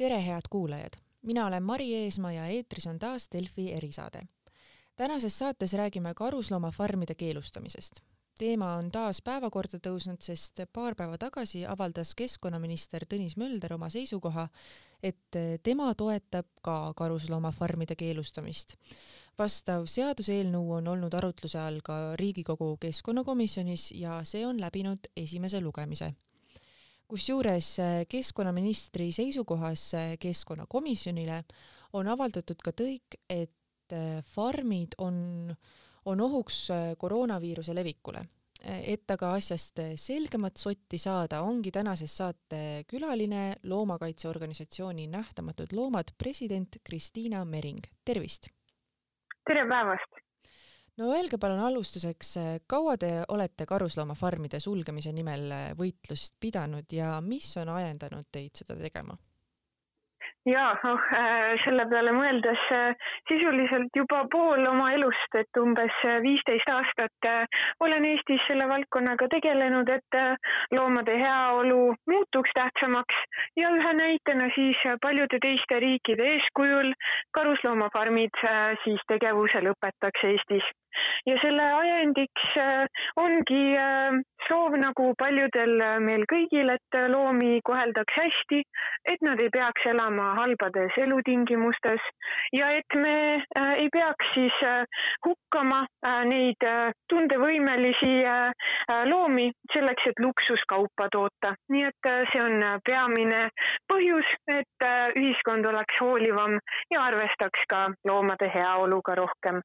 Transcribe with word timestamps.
tere, 0.00 0.26
head 0.26 0.48
kuulajad! 0.50 0.92
mina 1.22 1.46
olen 1.46 1.62
Mari 1.62 1.94
Eesmaa 1.94 2.32
ja 2.32 2.46
eetris 2.46 2.86
on 2.86 2.98
taas 2.98 3.28
Delfi 3.32 3.72
erisaade. 3.72 4.22
tänases 4.96 5.38
saates 5.38 5.72
räägime 5.72 6.14
karusloomafarmide 6.14 7.14
keelustamisest. 7.14 8.00
teema 8.38 8.74
on 8.74 8.90
taas 8.90 9.22
päevakorda 9.22 9.78
tõusnud, 9.78 10.16
sest 10.20 10.60
paar 10.72 10.94
päeva 10.94 11.18
tagasi 11.18 11.66
avaldas 11.66 12.14
keskkonnaminister 12.14 13.04
Tõnis 13.04 13.36
Mölder 13.36 13.74
oma 13.74 13.90
seisukoha, 13.90 14.48
et 15.02 15.36
tema 15.62 15.94
toetab 15.94 16.46
ka 16.62 16.94
karusloomafarmide 16.96 17.96
keelustamist. 17.96 18.74
vastav 19.38 19.84
seaduseelnõu 19.84 20.72
on 20.78 20.88
olnud 20.88 21.14
arutluse 21.14 21.58
all 21.58 21.80
ka 21.84 22.16
Riigikogu 22.16 22.76
keskkonnakomisjonis 22.80 23.92
ja 23.92 24.24
see 24.24 24.46
on 24.46 24.60
läbinud 24.60 25.12
esimese 25.16 25.60
lugemise 25.60 26.14
kusjuures 27.10 27.68
äh, 27.82 28.02
keskkonnaministri 28.08 29.10
seisukohas 29.12 29.94
äh, 29.98 30.10
keskkonnakomisjonile 30.20 31.42
on 31.98 32.10
avaldatud 32.12 32.60
ka 32.62 32.72
tõik, 32.76 33.18
et 33.26 33.94
äh, 33.94 34.20
farmid 34.34 34.94
on, 35.02 35.50
on 36.06 36.22
ohuks 36.26 36.68
koroonaviiruse 36.98 37.74
levikule. 37.74 38.26
et 38.60 39.08
aga 39.08 39.30
asjast 39.38 39.80
selgemat 39.96 40.60
sotti 40.60 40.98
saada, 41.00 41.38
ongi 41.40 41.70
tänases 41.72 42.12
saate 42.20 42.84
külaline 42.84 43.54
loomakaitseorganisatsiooni 43.64 45.06
Nähtamatud 45.08 45.72
Loomad 45.72 46.12
president 46.18 46.76
Kristiina 46.84 47.40
Mering, 47.44 47.80
tervist! 48.04 48.50
tere 49.48 49.64
päevast! 49.64 50.19
No 51.00 51.14
öelge 51.16 51.38
palun 51.40 51.62
alustuseks, 51.64 52.34
kaua 52.68 52.96
te 53.00 53.10
olete 53.32 53.66
karusloomafarmide 53.66 54.60
sulgemise 54.60 55.14
nimel 55.16 55.48
võitlust 55.78 56.36
pidanud 56.40 56.92
ja 56.92 57.16
mis 57.24 57.54
on 57.62 57.72
ajendanud 57.78 58.28
teid 58.32 58.62
seda 58.62 58.76
tegema? 58.76 59.16
ja 60.48 60.70
noh, 60.84 61.00
selle 61.64 61.84
peale 61.90 62.12
mõeldes 62.16 62.62
äh, 62.72 63.08
sisuliselt 63.28 63.96
juba 63.96 64.22
pool 64.32 64.64
oma 64.70 64.90
elust, 64.96 65.36
et 65.36 65.60
umbes 65.60 65.92
äh, 66.08 66.16
viisteist 66.24 66.70
aastat 66.72 67.28
olen 67.84 68.06
Eestis 68.08 68.40
selle 68.48 68.68
valdkonnaga 68.70 69.28
tegelenud, 69.34 69.88
et 69.92 70.18
loomade 70.72 71.16
heaolu 71.20 71.94
muutuks 72.08 72.56
tähtsamaks 72.56 73.20
ja 73.60 73.72
ühe 73.76 73.92
näitena 74.00 74.48
siis 74.56 74.80
paljude 75.02 75.40
teiste 75.44 75.80
riikide 75.84 76.28
eeskujul 76.36 76.92
karusloomafarmid 77.36 78.44
siis 78.84 79.04
tegevuse 79.12 79.60
lõpetaks 79.68 80.24
Eestis 80.32 80.72
ja 81.26 81.36
selle 81.42 81.62
ajendiks 81.62 82.46
äh, 82.58 82.86
ongi 83.20 83.62
äh, 83.78 84.18
soov 84.48 84.76
nagu 84.80 85.10
paljudel 85.20 85.74
äh, 85.84 85.96
meil 86.02 86.24
kõigil, 86.30 86.72
et 86.74 86.98
loomi 87.12 87.60
koheldaks 87.66 88.16
hästi, 88.16 88.62
et 89.12 89.22
nad 89.26 89.40
ei 89.42 89.50
peaks 89.52 89.86
elama 89.92 90.32
halbades 90.38 90.96
elutingimustes 91.00 92.04
ja 92.56 92.70
et 92.78 92.96
me 92.96 93.14
ei 93.76 93.88
peaks 93.92 94.32
siis 94.34 94.56
hukkama 95.26 95.80
neid 96.28 96.64
tundevõimelisi 97.10 98.12
loomi 99.10 99.48
selleks, 99.72 100.10
et 100.10 100.22
luksuskaupa 100.22 101.08
toota. 101.12 101.54
nii 101.72 101.84
et 101.88 102.10
see 102.32 102.42
on 102.42 102.64
peamine 102.86 103.42
põhjus, 103.90 104.30
et 104.48 104.88
ühiskond 105.16 105.66
oleks 105.72 106.00
hoolivam 106.00 106.58
ja 106.90 107.04
arvestaks 107.10 107.66
ka 107.70 107.86
loomade 108.08 108.50
heaoluga 108.54 109.18
rohkem 109.22 109.62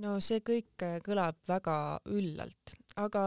no 0.00 0.16
see 0.24 0.40
kõik 0.44 0.84
äh, 0.86 0.98
kõlab 1.04 1.38
väga 1.48 1.76
üllalt, 2.12 2.74
aga 3.00 3.24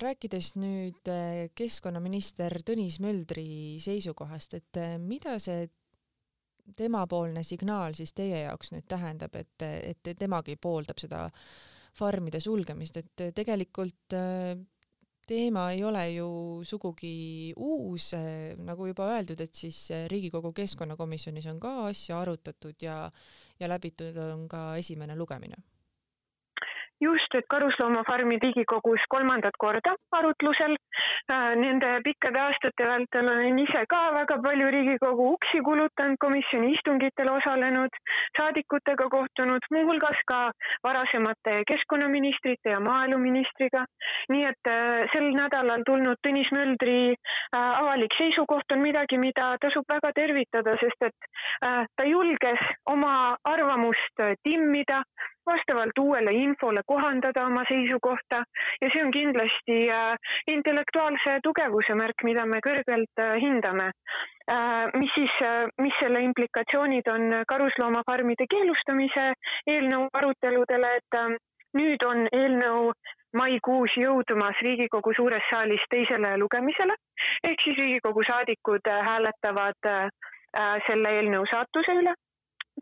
rääkides 0.00 0.54
nüüd 0.58 1.10
äh, 1.12 1.46
keskkonnaminister 1.56 2.60
Tõnis 2.66 3.00
Möldri 3.04 3.78
seisukohast, 3.82 4.56
et 4.60 4.80
äh, 4.80 4.96
mida 4.98 5.36
see 5.42 5.68
temapoolne 6.76 7.42
signaal 7.44 7.92
siis 7.96 8.14
teie 8.16 8.46
jaoks 8.46 8.72
nüüd 8.72 8.86
tähendab, 8.88 9.34
et, 9.36 9.60
et 9.60 10.14
temagi 10.16 10.56
pooldab 10.56 11.02
seda 11.02 11.26
farmide 11.94 12.40
sulgemist, 12.40 12.96
et 12.96 13.26
tegelikult 13.36 14.16
teema 15.28 15.66
ei 15.74 15.84
ole 15.84 16.06
ju 16.14 16.30
sugugi 16.64 17.52
uus, 17.52 18.08
nagu 18.64 18.88
juba 18.88 19.10
öeldud, 19.12 19.44
et 19.44 19.54
siis 19.54 19.92
Riigikogu 20.08 20.54
keskkonnakomisjonis 20.56 21.46
on 21.52 21.60
ka 21.60 21.74
asja 21.90 22.16
arutatud 22.24 22.80
ja, 22.82 22.96
ja 23.60 23.70
läbitud 23.70 24.16
on 24.24 24.48
ka 24.48 24.64
esimene 24.80 25.20
lugemine 25.20 25.60
just, 27.04 27.34
et 27.38 27.46
karusloomafarmid 27.50 28.42
Riigikogus 28.44 29.04
kolmandat 29.12 29.56
korda 29.58 29.94
arutlusel. 30.18 30.76
Äh, 31.32 31.54
nende 31.56 31.90
pikkade 32.04 32.40
aastate 32.40 32.86
vältel 32.88 33.28
olen 33.32 33.58
ise 33.62 33.84
ka 33.88 34.00
väga 34.16 34.38
palju 34.44 34.70
Riigikogu 34.74 35.28
uksi 35.36 35.62
kulutanud, 35.68 36.18
komisjoni 36.24 36.72
istungitel 36.76 37.30
osalenud, 37.32 37.96
saadikutega 38.38 39.08
kohtunud, 39.16 39.68
muuhulgas 39.76 40.20
ka 40.30 40.40
varasemate 40.86 41.60
keskkonnaministrite 41.70 42.74
ja 42.76 42.80
maaeluministriga. 42.80 43.84
nii 44.32 44.44
et 44.48 44.70
äh, 44.70 45.04
sel 45.12 45.30
nädalal 45.36 45.82
tulnud 45.86 46.20
Tõnis 46.24 46.50
Möldri 46.56 46.98
äh, 47.12 47.58
avalik 47.58 48.14
seisukoht 48.18 48.72
on 48.72 48.84
midagi, 48.84 49.18
mida 49.18 49.54
tasub 49.60 49.84
väga 49.88 50.12
tervitada, 50.16 50.76
sest 50.80 51.08
et 51.08 51.30
ta 51.96 52.04
julges 52.06 52.60
oma 52.90 53.36
arvamust 53.48 54.22
timmida 54.42 55.02
vastavalt 55.46 55.98
uuele 55.98 56.32
infole 56.32 56.82
kohandada 56.86 57.46
oma 57.46 57.64
seisukohta. 57.68 58.42
Ja 58.80 58.90
see 58.92 59.04
on 59.04 59.10
kindlasti 59.14 59.78
äh, 59.90 60.14
intellektuaalse 60.46 61.38
tugevuse 61.42 61.96
märk, 62.00 62.24
mida 62.24 62.46
me 62.46 62.60
kõrgelt 62.64 63.22
äh, 63.22 63.34
hindame. 63.42 63.90
Äh, 64.50 64.92
mis 65.00 65.12
siis, 65.16 65.34
mis 65.80 65.96
selle 66.00 66.22
implikatsioonid 66.28 67.08
on 67.12 67.40
karusloomafarmide 67.48 68.46
keelustamise 68.50 69.30
eelnõu 69.66 70.08
aruteludele, 70.12 70.96
et 71.00 71.20
nüüd 71.78 72.04
on 72.06 72.26
eelnõu 72.32 72.92
maikuus 73.34 73.96
jõudumas 73.98 74.60
Riigikogu 74.62 75.14
suures 75.16 75.48
saalis 75.50 75.82
teisele 75.90 76.36
lugemisele. 76.38 76.94
Ehk 77.48 77.64
siis 77.64 77.80
Riigikogu 77.80 78.22
saadikud 78.28 78.92
hääletavad 79.08 79.90
selle 80.86 81.16
eelnõu 81.18 81.48
saatuse 81.50 81.96
üle 81.98 82.14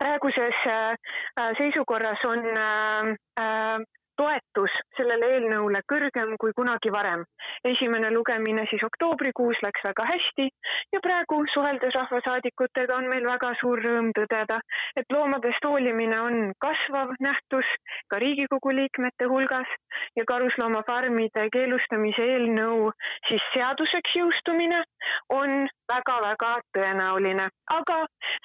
praeguses 0.03 0.57
äh, 0.67 0.95
äh, 1.39 1.51
seisukorras 1.57 2.19
on 2.27 2.39
äh, 2.57 3.79
toetus 4.19 4.73
sellele 4.97 5.29
eelnõule 5.35 5.81
kõrgem 5.89 6.35
kui 6.41 6.53
kunagi 6.57 6.91
varem. 6.93 7.23
esimene 7.65 8.11
lugemine 8.11 8.65
siis 8.69 8.83
oktoobrikuus 8.85 9.61
läks 9.65 9.83
väga 9.87 10.05
hästi 10.09 10.45
ja 10.93 10.99
praegu 11.05 11.39
suheldes 11.53 11.95
rahvasaadikutega 11.97 12.97
on 12.97 13.07
meil 13.09 13.25
väga 13.25 13.53
suur 13.61 13.81
rõõm 13.85 14.11
tõdeda, 14.17 14.59
et 14.99 15.15
loomadest 15.15 15.65
hoolimine 15.65 16.19
on 16.21 16.51
kasvav 16.65 17.15
nähtus 17.27 17.69
ka 18.11 18.19
Riigikogu 18.23 18.75
liikmete 18.79 19.29
hulgas 19.31 19.71
ja 20.19 20.27
karusloomafarmide 20.33 21.47
keelustamise 21.55 22.27
eelnõu 22.35 22.91
siis 23.29 23.49
seaduseks 23.55 24.17
jõustumine 24.19 24.83
on 25.29 25.67
väga-väga 25.93 26.51
tõenäoline, 26.75 27.49
aga 27.77 27.97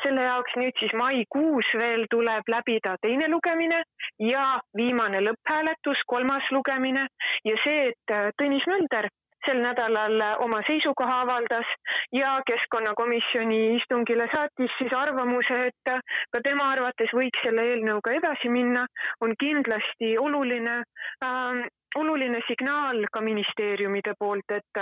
selle 0.03 0.27
jaoks 0.27 0.57
nüüd 0.61 0.81
siis 0.81 0.95
maikuus 0.99 1.71
veel 1.81 2.07
tuleb 2.11 2.51
läbida 2.55 2.97
teine 3.03 3.29
lugemine 3.33 3.83
ja 4.23 4.47
viimane 4.77 5.23
lõpphääletus, 5.25 6.05
kolmas 6.07 6.51
lugemine. 6.55 7.07
Ja 7.45 7.57
see, 7.65 7.93
et 7.93 8.15
äh, 8.15 8.31
Tõnis 8.41 8.67
Mölder 8.71 9.09
sel 9.49 9.63
nädalal 9.65 10.21
oma 10.45 10.61
seisukoha 10.67 11.21
avaldas 11.25 11.71
ja 12.13 12.35
keskkonnakomisjoni 12.51 13.61
istungile 13.79 14.29
saatis 14.35 14.77
siis 14.79 14.93
arvamuse, 14.93 15.59
et 15.71 15.93
ka 16.35 16.43
tema 16.45 16.69
arvates 16.75 17.15
võiks 17.17 17.41
selle 17.47 17.65
eelnõuga 17.73 18.13
edasi 18.21 18.53
minna, 18.53 18.85
on 19.25 19.35
kindlasti 19.41 20.17
oluline 20.21 20.83
äh, 21.25 21.67
oluline 21.97 22.41
signaal 22.47 23.01
ka 23.13 23.21
ministeeriumide 23.25 24.13
poolt, 24.21 24.53
et 24.53 24.81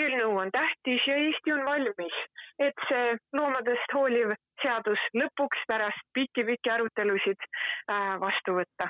eelnõu 0.00 0.38
on 0.40 0.52
tähtis 0.54 1.04
ja 1.06 1.16
Eesti 1.20 1.52
on 1.52 1.64
valmis, 1.68 2.20
et 2.58 2.86
see 2.88 3.16
loomadest 3.36 3.92
hooliv 3.94 4.32
seadus 4.62 5.08
lõpuks 5.20 5.66
pärast 5.68 6.06
pikki-pikki 6.16 6.72
arutelusid 6.78 7.50
äh, 7.50 8.14
vastu 8.22 8.56
võtta 8.60 8.88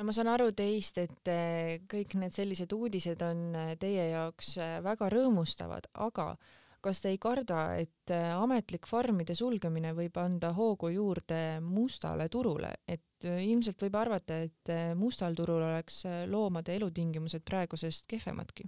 no 0.00 0.06
ma 0.08 0.14
saan 0.16 0.30
aru 0.32 0.48
teist, 0.56 0.96
et 1.02 1.28
äh, 1.28 1.82
kõik 1.90 2.16
need 2.16 2.32
sellised 2.32 2.72
uudised 2.72 3.20
on 3.26 3.52
teie 3.80 4.06
jaoks 4.14 4.54
väga 4.80 5.10
rõõmustavad, 5.12 5.90
aga 6.00 6.32
kas 6.80 7.02
te 7.04 7.10
ei 7.12 7.18
karda, 7.20 7.76
et 7.76 8.08
ametlik 8.16 8.88
farmide 8.88 9.36
sulgemine 9.36 9.92
võib 9.92 10.16
anda 10.16 10.54
hoogu 10.56 10.88
juurde 10.94 11.60
mustale 11.60 12.30
turule, 12.32 12.72
et 12.88 13.28
ilmselt 13.28 13.84
võib 13.84 13.98
arvata, 14.00 14.38
et 14.48 14.72
mustal 14.96 15.36
turul 15.36 15.60
oleks 15.60 16.06
loomade 16.32 16.78
elutingimused 16.80 17.44
praegusest 17.44 18.08
kehvemadki. 18.08 18.64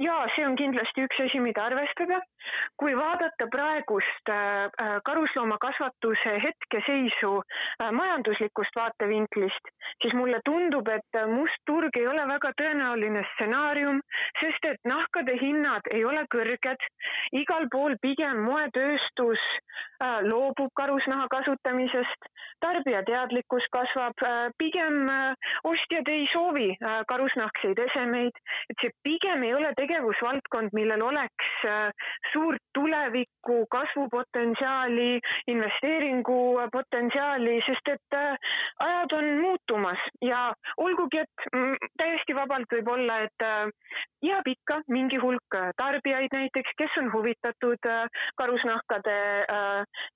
jaa, 0.00 0.24
see 0.32 0.48
on 0.48 0.56
kindlasti 0.56 1.04
üks 1.04 1.20
asi, 1.26 1.44
mida 1.44 1.68
arvestada. 1.68 2.22
Kui 2.80 2.94
vaadata 2.96 3.46
praegust 3.50 4.30
äh, 4.30 4.64
äh, 4.64 4.96
karusloomakasvatuse 5.04 6.34
hetkeseisu 6.44 7.32
äh, 7.42 7.90
majanduslikust 7.92 8.76
vaatevinklist, 8.76 9.70
siis 10.02 10.14
mulle 10.18 10.40
tundub, 10.44 10.88
et 10.88 11.20
must 11.34 11.62
turg 11.66 11.96
ei 12.00 12.08
ole 12.10 12.24
väga 12.28 12.52
tõenäoline 12.60 13.24
stsenaarium, 13.32 14.00
sest 14.40 14.68
et 14.72 14.80
nahkade 14.88 15.36
hinnad 15.40 15.90
ei 15.94 16.04
ole 16.04 16.24
kõrged. 16.34 16.88
igal 17.32 17.66
pool 17.72 17.94
pigem 18.02 18.42
moetööstus 18.44 19.42
loobub 20.26 20.70
karusnaha 20.76 21.28
kasutamisest, 21.30 22.26
tarbija 22.60 23.02
teadlikkus 23.06 23.66
kasvab, 23.72 24.18
pigem 24.58 25.06
ostjad 25.68 26.08
ei 26.08 26.26
soovi 26.32 26.68
karusnahkseid 27.08 27.78
esemeid, 27.86 28.40
et 28.70 28.82
see 28.82 28.90
pigem 29.06 29.46
ei 29.46 29.54
ole 29.54 29.72
tegevusvaldkond, 29.78 30.74
millel 30.76 31.06
oleks 31.06 31.52
suurt 32.32 32.62
tulevikku, 32.74 33.66
kasvupotentsiaali, 33.70 35.20
investeeringupotentsiaali, 35.54 37.54
sest 37.66 37.86
et 37.94 38.16
äh, 38.16 38.36
ajad 38.86 39.10
on 39.18 39.26
muutumas 39.40 40.00
ja 40.24 40.40
olgugi, 40.76 41.18
et 41.24 41.36
mm, 41.52 41.74
täiesti 42.00 42.32
vabalt 42.36 42.68
võib 42.76 42.88
olla, 42.94 43.14
et 43.28 43.40
äh, 43.46 43.68
jääb 44.22 44.46
ikka 44.54 44.74
mingi 44.88 45.18
hulk 45.22 45.50
tarbijaid 45.76 46.32
näiteks, 46.32 46.70
kes 46.78 46.90
on 47.02 47.12
huvitatud 47.12 47.82
karusnahkade 48.38 49.16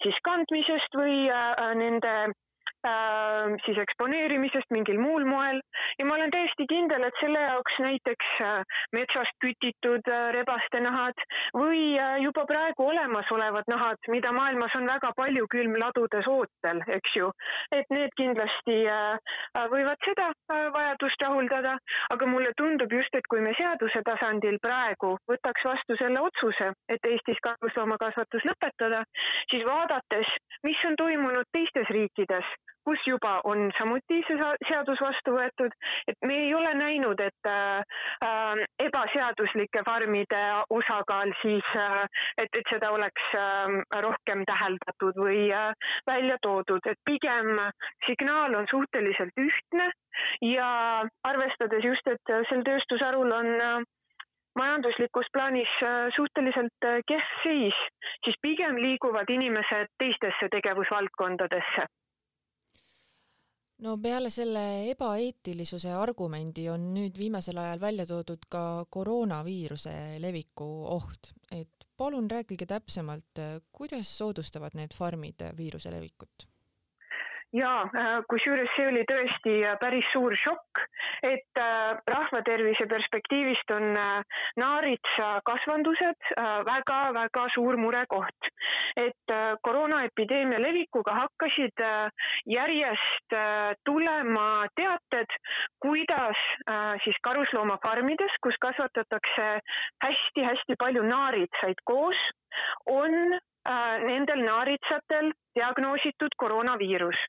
siis 0.02 0.18
kandmisest 0.24 0.92
või 0.96 1.28
nende 1.80 2.12
äh, 2.86 3.54
siis 3.64 3.78
eksponeerimisest 3.82 4.70
mingil 4.74 5.00
muul 5.00 5.26
moel. 5.28 5.60
Ja 5.98 6.06
ma 6.06 6.16
olen 6.18 6.32
täiesti 6.34 6.66
kindel, 6.70 7.06
et 7.06 7.20
selle 7.20 7.40
jaoks 7.40 7.78
näiteks 7.82 8.32
äh, 8.44 8.78
metsast 8.96 9.36
kütitud 9.44 10.10
äh, 10.10 10.28
rebaste 10.36 10.80
nahad 10.84 11.26
või 11.56 11.96
äh, 11.98 12.16
juba 12.24 12.46
praegu 12.48 12.88
olemasolevad 12.90 13.68
nahad, 13.70 14.00
mida 14.12 14.32
maailmas 14.36 14.74
on 14.78 14.88
väga 14.90 15.12
palju 15.16 15.46
külmladudes 15.52 16.28
ootel, 16.30 16.82
eks 16.98 17.16
ju, 17.16 17.30
et 17.74 17.88
need 17.94 18.12
kindlasti 18.20 18.78
äh, 18.90 19.36
võivad 19.72 20.00
seda 20.06 20.30
äh, 20.32 20.66
vajadust 20.74 21.22
rahuldada, 21.26 21.76
aga 22.14 22.30
mulle 22.30 22.52
tundub 22.60 22.92
just, 22.92 23.14
et 23.16 23.26
kui 23.30 23.42
me 23.44 23.54
seaduse 23.58 24.02
tasandil 24.06 24.58
praegu 24.62 25.14
võtaks 25.30 25.66
vastu 25.66 25.96
selle 26.00 26.20
otsuse, 26.22 26.72
et 26.92 27.10
Eestis 27.10 27.40
karusloomakasvatus 27.44 28.46
lõpetada, 28.48 29.02
siis 29.50 29.64
vaadates, 29.66 30.32
mis 30.66 30.80
on 30.88 30.96
toimunud 31.00 31.48
teistes 31.54 31.90
riikides, 31.94 32.55
kus 32.86 33.02
juba 33.06 33.40
on 33.50 33.70
samuti 33.78 34.20
see 34.28 34.50
seadus 34.68 35.00
vastu 35.02 35.34
võetud, 35.34 35.74
et 36.12 36.28
me 36.28 36.36
ei 36.44 36.52
ole 36.54 36.70
näinud, 36.78 37.20
et 37.20 37.48
äh, 37.50 37.82
äh, 38.26 38.62
ebaseaduslike 38.86 39.82
farmide 39.88 40.42
osakaal 40.78 41.34
siis 41.40 41.72
äh,, 41.82 42.04
et, 42.44 42.60
et 42.60 42.70
seda 42.72 42.92
oleks 42.94 43.26
äh, 43.40 43.74
rohkem 44.06 44.46
täheldatud 44.52 45.18
või 45.24 45.48
äh, 45.50 45.90
välja 46.06 46.38
toodud, 46.46 46.86
et 46.86 47.02
pigem 47.10 47.58
signaal 48.06 48.54
on 48.60 48.70
suhteliselt 48.70 49.44
ühtne 49.48 49.90
ja 50.46 50.70
arvestades 51.26 51.84
just, 51.90 52.06
et 52.06 52.34
sel 52.52 52.62
tööstusharul 52.70 53.34
on 53.40 53.52
äh, 53.66 53.76
majanduslikus 54.58 55.26
plaanis 55.34 55.74
äh, 55.82 56.06
suhteliselt 56.16 56.86
äh, 56.86 57.02
kehv 57.10 57.36
seis, 57.42 57.84
siis 58.24 58.38
pigem 58.46 58.78
liiguvad 58.86 59.30
inimesed 59.40 59.90
teistesse 59.98 60.54
tegevusvaldkondadesse 60.54 61.90
no 63.84 63.96
peale 64.02 64.30
selle 64.32 64.64
ebaeetilisuse 64.90 65.92
argumendi 65.92 66.68
on 66.72 66.90
nüüd 66.94 67.18
viimasel 67.18 67.60
ajal 67.60 67.80
välja 67.80 68.06
toodud 68.08 68.48
ka 68.48 68.86
koroonaviiruse 68.90 69.94
leviku 70.22 70.68
oht, 70.96 71.32
et 71.52 71.88
palun 71.96 72.30
rääkige 72.30 72.66
täpsemalt, 72.66 73.40
kuidas 73.72 74.10
soodustavad 74.18 74.76
need 74.78 74.94
farmid 74.96 75.44
viiruse 75.56 75.92
levikut 75.92 76.48
jaa, 77.56 77.82
äh, 77.84 78.18
kusjuures 78.30 78.70
see 78.76 78.86
oli 78.90 79.02
tõesti 79.08 79.54
äh, 79.64 79.76
päris 79.80 80.06
suur 80.12 80.34
šokk, 80.40 80.82
et 81.24 81.60
äh, 81.60 81.96
rahvatervise 82.10 82.86
perspektiivist 82.90 83.70
on 83.74 83.96
naaritsakasvandused 84.60 86.30
väga-väga 86.68 87.46
suur 87.54 87.76
murekoht. 87.80 88.50
et 88.96 89.32
koroonaepideemia 89.62 90.58
levikuga 90.60 91.12
hakkasid 91.12 91.82
järjest 92.48 93.34
tulema 93.84 94.66
teated, 94.78 95.36
kuidas 95.84 96.40
siis 97.04 97.18
karusloomafarmides, 97.28 98.38
kus 98.42 98.56
kasvatatakse 98.60 99.48
hästi-hästi 100.04 100.78
palju 100.78 101.04
naaritsaid 101.04 101.84
koos, 101.84 102.22
on 102.86 103.36
nendel 104.08 104.44
naaritsatel 104.48 105.32
diagnoositud 105.58 106.38
koroonaviirus 106.40 107.20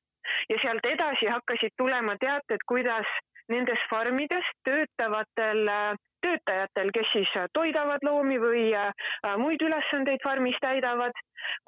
ja 0.50 0.60
sealt 0.62 0.86
edasi 0.86 1.32
hakkasid 1.32 1.76
tulema 1.78 2.18
teated, 2.22 2.64
kuidas 2.68 3.08
nendes 3.52 3.80
farmides 3.90 4.48
töötavatel 4.68 5.68
äh, 5.72 5.96
töötajatel, 6.26 6.92
kes 6.96 7.10
siis 7.14 7.32
äh, 7.40 7.48
toidavad 7.54 8.04
loomi 8.04 8.40
või 8.42 8.64
äh, 8.76 8.92
muid 9.40 9.64
ülesandeid 9.64 10.24
farmis 10.24 10.58
täidavad, 10.64 11.16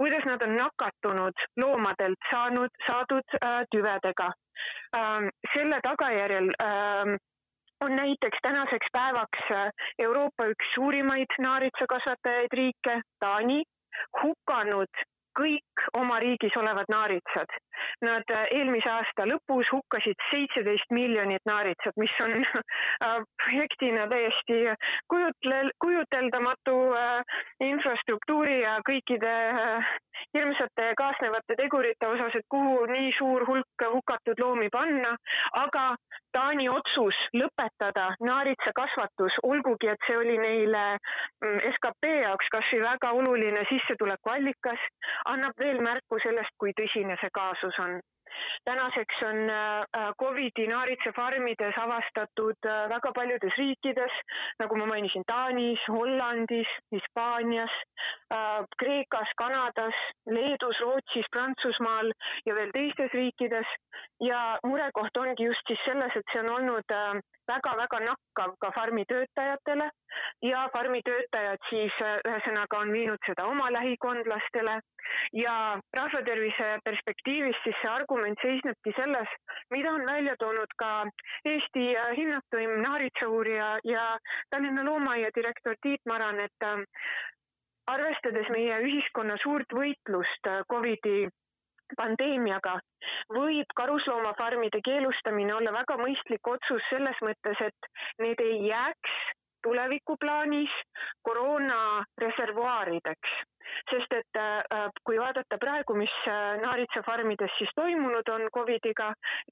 kuidas 0.01 0.27
nad 0.27 0.43
on 0.43 0.55
nakatunud 0.59 1.45
loomadelt 1.61 2.29
saanud, 2.31 2.73
saadud 2.87 3.39
tüvedega. 3.71 4.31
Ähm, 4.95 5.29
selle 5.53 5.79
tagajärjel 5.85 6.49
ähm, 6.63 7.15
on 7.85 7.95
näiteks 7.95 8.41
tänaseks 8.43 8.91
päevaks 8.91 9.53
Euroopa 10.03 10.49
üks 10.51 10.73
suurimaid 10.75 11.37
naaritsakasvatajaid 11.45 12.57
riike, 12.59 12.97
Taani, 13.23 13.61
hukanud 14.19 15.05
kõik 15.39 15.87
oma 15.97 16.19
riigis 16.19 16.55
olevad 16.59 16.89
naaritsad. 16.91 17.55
Nad 18.05 18.33
äh, 18.33 18.45
eelmise 18.57 18.89
aasta 18.91 19.25
lõpus 19.29 19.71
hukkasid 19.73 20.19
seitseteist 20.31 20.91
miljonit 20.95 21.43
naaritsat, 21.49 21.97
mis 21.97 22.13
on 22.23 22.35
äh, 23.05 23.17
projektina 23.43 24.07
täiesti 24.11 24.59
kujutle-, 25.13 25.73
kujuteldamatu 25.83 26.77
äh, 26.97 27.39
infrastruktuuri 27.71 28.61
ja 28.61 28.77
kõikide 28.87 29.33
hirmsate 30.33 30.93
kaasnevate 30.99 31.55
tegurite 31.59 32.07
osas, 32.07 32.35
et 32.35 32.47
kuhu 32.51 32.85
nii 32.91 33.11
suur 33.17 33.45
hulk 33.47 33.87
hukatud 33.93 34.39
loomi 34.43 34.69
panna, 34.73 35.15
aga 35.63 35.93
Taani 36.35 36.67
otsus 36.69 37.17
lõpetada 37.33 38.11
naaritsakasvatus, 38.21 39.39
olgugi 39.49 39.89
et 39.89 40.03
see 40.05 40.17
oli 40.17 40.35
neile 40.37 40.83
mm, 41.41 41.57
skp 41.77 42.11
jaoks 42.21 42.51
kas 42.53 42.69
või 42.73 42.83
väga 42.83 43.11
oluline 43.17 43.63
sissetulekuallikas, 43.69 44.83
annab 45.33 45.57
veel 45.57 45.81
märku 45.81 46.19
sellest, 46.21 46.53
kui 46.61 46.75
tõsine 46.77 47.17
see 47.21 47.33
kaasus 47.33 47.68
on 47.79 47.99
tänaseks 48.65 49.21
on 49.29 49.49
äh, 49.49 49.81
äh, 49.81 50.13
Covidi 50.21 50.67
naaritsafarmides 50.67 51.77
avastatud 51.77 52.59
äh, 52.65 52.89
väga 52.89 53.11
paljudes 53.15 53.57
riikides, 53.57 54.15
nagu 54.59 54.75
ma 54.75 54.85
mainisin, 54.85 55.23
Taanis, 55.27 55.79
Hollandis, 55.87 56.71
Hispaanias, 56.91 57.75
Kreekas, 58.79 59.31
Kanadas, 59.37 59.97
Leedus, 60.25 60.79
Rootsis, 60.81 61.25
Prantsusmaal 61.31 62.11
ja 62.45 62.55
veel 62.55 62.71
teistes 62.73 63.13
riikides. 63.13 63.67
ja 64.21 64.59
murekoht 64.63 65.17
ongi 65.17 65.45
just 65.45 65.67
siis 65.67 65.79
selles, 65.85 66.15
et 66.15 66.31
see 66.31 66.41
on 66.43 66.49
olnud 66.55 66.93
väga-väga 67.51 67.99
nakkav 68.05 68.55
ka 68.61 68.71
farmi 68.75 69.05
töötajatele 69.09 69.89
ja 70.41 70.67
farmi 70.73 71.01
töötajad 71.05 71.63
siis 71.69 71.95
ühesõnaga 72.03 72.81
on 72.83 72.91
viinud 72.95 73.21
seda 73.27 73.45
oma 73.49 73.69
lähikondlastele. 73.73 74.79
Ja 75.33 75.53
rahvatervise 75.97 76.67
perspektiivist 76.85 77.63
siis 77.65 77.77
see 77.81 77.89
argument 77.89 78.37
seisnebki 78.43 78.93
selles, 78.97 79.31
mida 79.73 79.93
on 79.97 80.05
välja 80.05 80.35
toonud 80.39 80.75
ka 80.77 80.91
Eesti 81.49 81.87
hinnatuim 82.17 82.75
naaritsa-uurija 82.83 83.71
ja 83.89 84.05
Tallinna 84.49 84.85
Loomaaia 84.85 85.33
direktor 85.35 85.75
Tiit 85.81 86.05
Maran, 86.05 86.39
et 86.39 86.65
äh, 86.65 86.85
arvestades 87.89 88.49
meie 88.53 88.79
ühiskonna 88.85 89.37
suurt 89.43 89.77
võitlust 89.81 90.51
äh, 90.51 90.61
Covidi 90.71 91.27
pandeemiaga 91.97 92.75
võib 93.33 93.71
karusloomafarmide 93.79 94.81
keelustamine 94.85 95.55
olla 95.55 95.73
väga 95.73 95.97
mõistlik 96.01 96.51
otsus 96.51 96.83
selles 96.89 97.17
mõttes, 97.25 97.61
et 97.65 97.89
need 98.21 98.41
ei 98.45 98.59
jääks 98.67 99.15
tulevikuplaanis 99.63 100.75
koroona 101.23 101.79
reservuaarideks 102.21 103.39
sest 103.89 104.13
et 104.13 104.39
äh, 104.39 104.89
kui 105.05 105.17
vaadata 105.19 105.57
praegu, 105.61 105.95
mis 105.97 106.13
äh, 106.27 106.57
naaritsafarmides 106.63 107.55
siis 107.57 107.71
toimunud 107.77 108.29
on 108.33 108.47
Covidiga, 108.55 109.09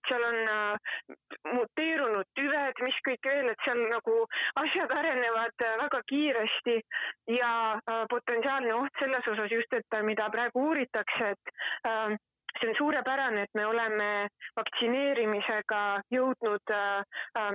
seal 0.10 0.26
on 0.30 0.40
äh, 0.54 1.18
muteerunud 1.54 2.30
tüved, 2.40 2.82
mis 2.86 3.02
kõik 3.08 3.30
veel, 3.32 3.52
et 3.52 3.66
seal 3.66 3.84
nagu 3.92 4.18
asjad 4.64 4.94
arenevad 5.00 5.66
väga 5.84 6.02
kiiresti. 6.12 6.80
Ja 7.32 7.52
potentsiaalne 8.10 8.74
oht 8.76 9.00
selles 9.00 9.28
osas 9.34 9.52
just, 9.52 9.74
et 9.74 9.98
mida 10.06 10.30
praegu 10.34 10.64
uuritakse, 10.70 11.34
et 11.34 11.52
see 12.60 12.70
on 12.70 12.76
suurepärane, 12.78 13.44
et 13.46 13.58
me 13.58 13.66
oleme 13.68 14.10
vaktsineerimisega 14.58 15.84
jõudnud 16.14 16.74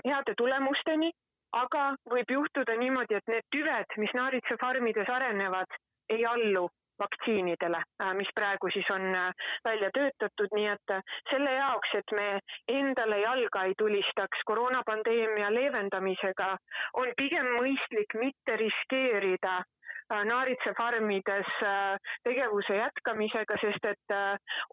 heade 0.04 0.34
tulemusteni 0.38 1.12
aga 1.52 1.88
võib 2.10 2.30
juhtuda 2.36 2.76
niimoodi, 2.80 3.18
et 3.18 3.32
need 3.32 3.48
tüved, 3.54 3.98
mis 3.98 4.14
naaritsafarmides 4.16 5.10
arenevad, 5.10 5.80
ei 6.10 6.24
allu 6.26 6.68
vaktsiinidele, 7.02 7.80
äh, 8.02 8.14
mis 8.14 8.30
praegu 8.34 8.70
siis 8.72 8.88
on 8.90 9.04
äh, 9.14 9.34
välja 9.64 9.90
töötatud, 9.96 10.54
nii 10.56 10.68
et 10.74 10.94
äh, 10.96 11.02
selle 11.30 11.52
jaoks, 11.56 11.94
et 11.98 12.14
me 12.18 12.26
endale 12.68 13.20
jalga 13.22 13.64
ei 13.68 13.74
tulistaks 13.78 14.44
koroonapandeemia 14.50 15.50
leevendamisega, 15.54 16.50
on 17.02 17.14
pigem 17.16 17.48
mõistlik 17.58 18.18
mitte 18.24 18.56
riskeerida 18.64 19.62
naaritsafarmides 20.28 21.50
tegevuse 22.26 22.76
jätkamisega, 22.76 23.56
sest 23.62 23.86
et 23.92 24.14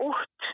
oht 0.03 0.49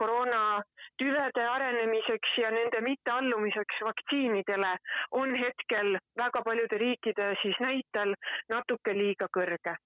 koroonatüvede 0.00 1.46
arenemiseks 1.50 2.36
ja 2.42 2.50
nende 2.54 2.80
mitteallumiseks 2.86 3.82
vaktsiinidele 3.88 4.76
on 5.20 5.34
hetkel 5.38 5.98
väga 6.18 6.42
paljude 6.46 6.78
riikide 6.78 7.34
siis 7.42 7.58
näitel 7.60 8.14
natuke 8.48 8.96
liiga 8.96 9.28
kõrge 9.36 9.76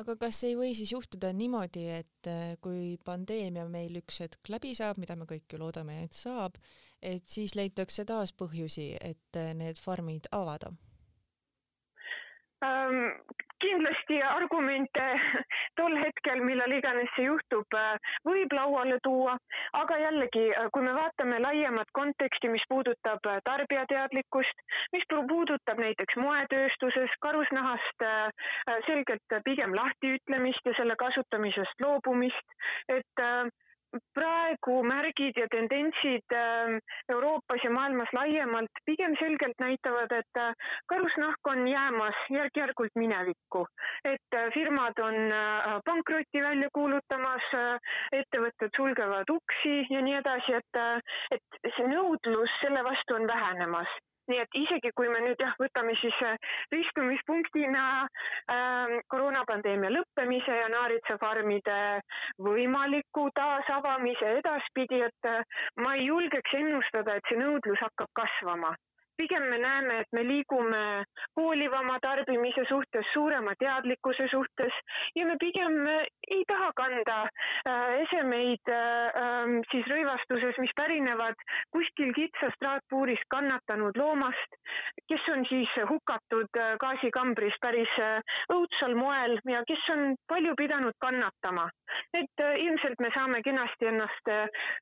aga 0.00 0.14
kas 0.20 0.42
ei 0.48 0.54
või 0.56 0.72
siis 0.76 0.92
juhtuda 0.94 1.32
niimoodi, 1.36 1.84
et 2.00 2.30
äh, 2.30 2.54
kui 2.64 2.96
pandeemia 3.04 3.66
meil 3.68 3.98
üks 4.00 4.22
hetk 4.24 4.48
läbi 4.52 4.72
saab, 4.78 5.00
mida 5.02 5.16
me 5.18 5.26
kõik 5.28 5.52
ju 5.52 5.60
loodame, 5.60 6.02
et 6.06 6.16
saab, 6.16 6.56
et 7.02 7.26
siis 7.28 7.56
leitakse 7.58 8.06
taas 8.08 8.32
põhjusi, 8.32 8.92
et 9.00 9.40
äh, 9.40 9.52
need 9.58 9.80
farmid 9.82 10.30
avada? 10.32 10.72
Kindlasti 13.62 14.18
argumente 14.22 15.04
tol 15.78 15.94
hetkel, 16.00 16.42
millal 16.46 16.74
iganes 16.74 17.10
see 17.16 17.26
juhtub, 17.28 17.76
äh, 17.78 18.12
võib 18.26 18.54
lauale 18.56 18.98
tuua, 19.06 19.36
aga 19.78 19.98
jällegi, 20.02 20.44
äh, 20.50 20.68
kui 20.74 20.84
me 20.86 20.94
vaatame 20.96 21.40
laiemat 21.44 21.90
konteksti, 21.98 22.50
mis 22.52 22.66
puudutab 22.72 23.30
äh, 23.30 23.40
tarbijateadlikkust, 23.48 24.66
mis 24.96 25.06
puudutab 25.10 25.80
näiteks 25.80 26.18
moetööstuses 26.20 27.12
karusnahast 27.24 28.04
selgelt 28.86 29.34
pigem 29.44 29.74
lahtiütlemist 29.76 30.66
ja 30.66 30.74
selle 30.76 30.96
kasutamisest 30.98 31.84
loobumist, 31.84 32.56
et 32.88 33.22
praegu 34.14 34.82
märgid 34.86 35.36
ja 35.36 35.46
tendentsid 35.52 36.34
ähm, 36.36 36.78
Euroopas 37.12 37.64
ja 37.64 37.70
maailmas 37.70 38.12
laiemalt 38.12 38.82
pigem 38.86 39.16
selgelt 39.20 39.58
näitavad, 39.60 40.12
et 40.18 40.40
äh, 40.40 40.54
karusnahk 40.92 41.50
on 41.54 41.66
jäämas 41.68 42.22
järk-järgult 42.30 42.94
minevikku. 42.94 43.66
et 44.04 44.38
äh, 44.38 44.52
firmad 44.54 44.98
on 44.98 45.32
äh, 45.32 45.80
pankrotti 45.84 46.42
välja 46.42 46.68
kuulutamas, 46.72 47.50
ettevõtted 48.12 48.72
sulgevad 48.76 49.30
uksi 49.30 49.74
ja 49.90 50.00
nii 50.02 50.16
edasi, 50.20 50.54
et, 50.60 50.80
et 51.36 51.60
see 51.76 51.88
nõudlus 51.88 52.56
selle 52.60 52.84
vastu 52.84 53.14
on 53.18 53.26
vähenemas 53.28 54.00
nii 54.30 54.40
et 54.44 54.58
isegi 54.62 54.92
kui 54.98 55.08
me 55.12 55.20
nüüd 55.24 55.40
jah, 55.42 55.54
võtame 55.60 55.94
siis 56.00 56.18
ristumispunktina 56.74 57.84
äh, 58.04 58.94
koroonapandeemia 59.12 59.92
lõppemise 59.96 60.60
ja 60.60 60.68
naaritsafarmide 60.72 61.80
võimaliku 62.48 63.28
taasavamise 63.38 64.36
edaspidi, 64.38 65.02
et 65.08 65.30
äh, 65.30 65.42
ma 65.82 65.96
ei 65.98 66.08
julgeks 66.08 66.58
ennustada, 66.60 67.18
et 67.18 67.28
see 67.30 67.40
nõudlus 67.40 67.82
hakkab 67.82 68.10
kasvama 68.22 68.74
pigem 69.16 69.48
me 69.50 69.58
näeme, 69.58 69.98
et 70.00 70.12
me 70.12 70.24
liigume 70.26 71.04
hoolivama 71.36 71.98
tarbimise 72.02 72.64
suhtes, 72.68 73.06
suurema 73.12 73.54
teadlikkuse 73.58 74.28
suhtes 74.30 74.72
ja 75.16 75.26
me 75.26 75.36
pigem 75.40 75.78
ei 76.30 76.44
taha 76.48 76.70
kanda 76.76 77.18
äh, 77.22 78.00
esemeid 78.02 78.72
äh, 78.72 79.22
ähm, 79.22 79.58
siis 79.70 79.86
rõivastuses, 79.90 80.58
mis 80.62 80.72
pärinevad 80.76 81.44
kuskil 81.74 82.12
kitsas 82.16 82.54
traatpuuris 82.62 83.22
kannatanud 83.34 83.96
loomast, 83.98 84.58
kes 85.10 85.28
on 85.34 85.44
siis 85.50 85.72
hukatud 85.90 86.60
äh, 86.60 86.74
gaasikambris 86.82 87.58
päris 87.62 87.92
õudsal 88.52 88.96
moel 88.98 89.38
ja 89.48 89.62
kes 89.68 89.88
on 89.94 90.14
palju 90.28 90.56
pidanud 90.58 90.96
kannatama. 91.00 91.68
et 92.16 92.40
ilmselt 92.58 93.00
me 93.00 93.08
saame 93.14 93.42
kenasti 93.44 93.86
ennast 93.86 94.28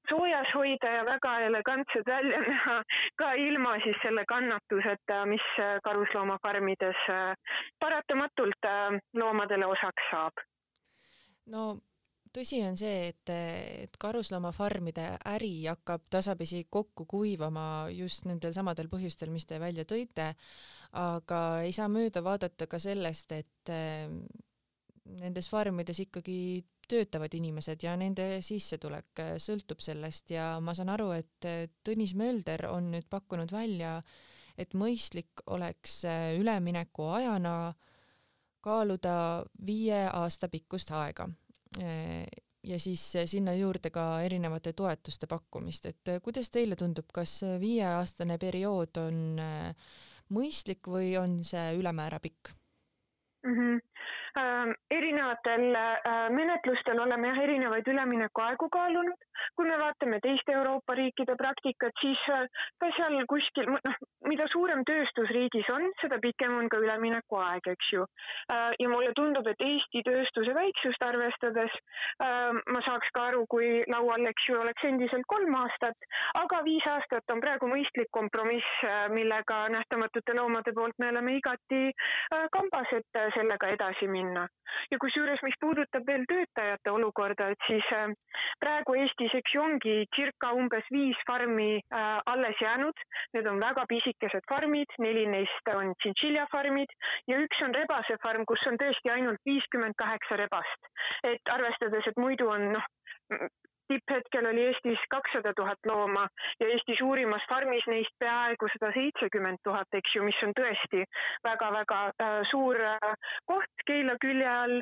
soojas 0.08 0.52
hoida 0.54 0.92
ja 0.92 1.04
väga 1.04 1.32
elegantsed 1.46 2.06
välja 2.06 2.38
näha 2.44 2.76
ka 3.18 3.32
ilma 3.34 3.74
siis 3.84 3.98
selle 4.02 4.19
kannatuseta, 4.28 5.24
mis 5.26 5.46
karusloomafarmides 5.84 7.04
paratamatult 7.78 8.68
loomadele 9.14 9.66
osaks 9.66 10.10
saab. 10.10 10.42
No 11.50 11.64
tõsi 12.34 12.60
on 12.66 12.76
see, 12.78 13.10
et, 13.10 13.32
et 13.84 13.96
karusloomafarmide 14.00 15.06
äri 15.32 15.52
hakkab 15.66 16.06
tasapisi 16.10 16.64
kokku 16.70 17.06
kuivama 17.10 17.88
just 17.94 18.26
nendel 18.28 18.54
samadel 18.56 18.90
põhjustel, 18.92 19.32
mis 19.34 19.46
te 19.46 19.60
välja 19.62 19.84
tõite, 19.88 20.32
aga 20.98 21.40
ei 21.66 21.72
saa 21.74 21.88
mööda 21.90 22.22
vaadata 22.24 22.68
ka 22.70 22.78
sellest, 22.82 23.32
et 23.32 23.72
nendes 25.20 25.48
farmides 25.50 26.04
ikkagi 26.06 26.62
töötavad 26.90 27.34
inimesed 27.38 27.84
ja 27.84 27.94
nende 27.98 28.40
sissetulek 28.44 29.22
sõltub 29.42 29.82
sellest. 29.84 30.32
Ja 30.34 30.52
ma 30.62 30.74
saan 30.76 30.92
aru, 30.92 31.10
et 31.16 31.48
Tõnis 31.86 32.16
Mölder 32.18 32.66
on 32.70 32.90
nüüd 32.94 33.06
pakkunud 33.10 33.52
välja, 33.54 33.98
et 34.58 34.74
mõistlik 34.74 35.44
oleks 35.46 36.02
üleminekuajana 36.40 37.56
kaaluda 38.60 39.16
viie 39.66 40.04
aasta 40.12 40.50
pikkust 40.52 40.90
aega 40.92 41.30
ja 42.66 42.78
siis 42.82 43.02
sinna 43.30 43.54
juurde 43.56 43.90
ka 43.94 44.20
erinevate 44.24 44.72
toetuste 44.76 45.26
pakkumist, 45.30 45.86
et 45.86 46.10
kuidas 46.22 46.50
teile 46.52 46.76
tundub, 46.76 47.08
kas 47.14 47.40
viieaastane 47.60 48.36
periood 48.42 49.00
on 49.00 49.40
mõistlik 50.34 50.90
või 50.90 51.14
on 51.20 51.40
see 51.46 51.76
ülemäära 51.78 52.20
pikk? 52.20 52.52
Mm? 53.46 53.54
-hmm 53.56 53.78
äh, 53.78 54.19
erinevatel 54.90 55.74
äh, 55.74 56.30
menetlustel 56.30 57.00
oleme 57.00 57.28
jah, 57.28 57.42
erinevaid 57.42 57.88
üleminekuaegu 57.88 58.68
kaalunud. 58.68 59.26
Kui 59.56 59.68
me 59.68 59.78
vaatame 59.80 60.20
teiste 60.24 60.52
Euroopa 60.52 60.94
riikide 60.98 61.36
praktikat, 61.38 61.94
siis 62.00 62.22
äh, 62.32 62.46
ka 62.80 62.90
seal 62.96 63.18
kuskil, 63.30 63.70
noh, 63.74 63.98
mida 64.28 64.46
suurem 64.52 64.84
tööstus 64.88 65.30
riigis 65.34 65.68
on, 65.72 65.86
seda 66.02 66.20
pikem 66.22 66.56
on 66.58 66.68
ka 66.72 66.80
üleminekuaeg, 66.82 67.70
eks 67.74 67.92
ju 67.94 68.06
äh,. 68.06 68.70
ja 68.78 68.88
mulle 68.88 69.12
tundub, 69.16 69.46
et 69.50 69.64
Eesti 69.64 70.02
tööstuse 70.06 70.54
väiksust 70.56 71.02
arvestades 71.06 71.76
äh, 72.22 72.50
ma 72.74 72.82
saaks 72.86 73.12
ka 73.14 73.28
aru, 73.30 73.44
kui 73.50 73.70
laual, 73.92 74.26
eks 74.30 74.48
ju, 74.48 74.58
oleks 74.60 74.86
endiselt 74.88 75.26
kolm 75.30 75.54
aastat, 75.62 76.08
aga 76.42 76.62
viis 76.66 76.86
aastat 76.94 77.34
on 77.34 77.42
praegu 77.44 77.70
mõistlik 77.70 78.10
kompromiss, 78.16 78.78
äh, 78.86 79.06
millega 79.12 79.62
Nähtamatute 79.70 80.34
Loomade 80.36 80.74
poolt 80.76 80.98
me 80.98 81.10
oleme 81.12 81.36
igati 81.38 81.82
äh, 81.90 82.46
kambas, 82.52 82.92
et 82.96 83.20
äh, 83.20 83.30
sellega 83.36 83.74
edasi 83.76 84.08
minna 84.10 84.48
ja 84.90 84.98
kusjuures, 85.02 85.42
mis 85.46 85.56
puudutab 85.60 86.06
veel 86.06 86.24
töötajate 86.30 86.92
olukorda, 86.92 87.50
et 87.54 87.66
siis 87.66 87.86
äh, 87.96 88.12
praegu 88.62 88.96
Eestis, 89.00 89.29
eks 89.38 89.54
ju, 89.54 89.62
ongi 89.62 89.96
circa 90.16 90.52
umbes 90.56 90.86
viis 90.94 91.18
farmi 91.28 91.70
äh, 91.78 92.20
alles 92.32 92.60
jäänud. 92.62 93.04
Need 93.34 93.46
on 93.46 93.62
väga 93.62 93.86
pisikesed 93.90 94.46
farmid, 94.50 94.92
neli 94.98 95.26
neist 95.30 95.72
on 95.74 95.94
tšintšiljafarmid 96.02 96.94
ja 97.30 97.40
üks 97.44 97.64
on 97.66 97.74
rebasefarm, 97.76 98.46
kus 98.48 98.66
on 98.70 98.78
tõesti 98.80 99.12
ainult 99.14 99.42
viiskümmend 99.46 99.98
kaheksa 99.98 100.40
rebast. 100.40 100.92
et 101.24 101.50
arvestades, 101.52 102.06
et 102.06 102.16
muidu 102.16 102.48
on 102.48 102.72
noh, 102.72 102.86
tipphetkel 103.90 104.46
oli 104.46 104.66
Eestis 104.68 105.02
kakssada 105.14 105.52
tuhat 105.56 105.88
looma 105.90 106.28
ja 106.60 106.68
Eesti 106.74 106.96
suurimas 106.98 107.42
farmis 107.50 107.86
neist 107.90 108.14
peaaegu 108.22 108.68
sada 108.74 108.92
seitsekümmend 108.94 109.62
tuhat, 109.66 109.98
eks 110.00 110.14
ju, 110.16 110.24
mis 110.28 110.38
on 110.46 110.54
tõesti 110.60 111.02
väga-väga 111.46 112.00
äh, 112.10 112.38
suur 112.52 112.78
äh, 112.92 113.12
koht 113.50 113.86
Keila 113.90 114.16
külje 114.22 114.50
all 114.50 114.80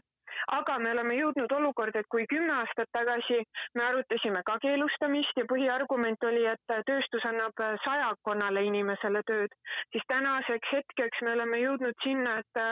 aga 0.58 0.78
me 0.78 0.92
oleme 0.94 1.18
jõudnud 1.18 1.52
olukorda, 1.58 2.00
et 2.00 2.10
kui 2.14 2.26
kümme 2.30 2.52
aastat 2.60 2.90
tagasi 2.96 3.40
me 3.74 3.84
arutasime 3.84 4.42
ka 4.46 4.58
keelustamist 4.64 5.40
ja 5.40 5.46
põhiargument 5.52 6.28
oli, 6.30 6.44
et 6.46 6.76
tööstus 6.90 7.24
annab 7.30 7.64
äh, 7.64 7.78
sajakonnale 7.84 8.64
inimesele 8.70 9.22
tööd, 9.26 9.56
siis 9.92 10.04
tänaseks 10.08 10.76
hetkeks 10.78 11.24
me 11.26 11.34
oleme 11.36 11.62
jõudnud 11.64 12.04
sinna, 12.04 12.38
et 12.42 12.62